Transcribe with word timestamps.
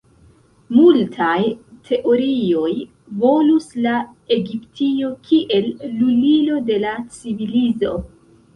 Multaj 0.77 1.41
teorioj 1.89 2.71
volus 3.25 3.69
la 3.85 3.93
Egiptio 4.39 5.13
kiel 5.31 5.71
lulilo 6.01 6.59
de 6.73 6.83
la 6.89 6.99
civilizo. 7.23 7.97